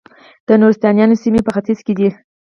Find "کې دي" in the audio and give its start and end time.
1.85-2.09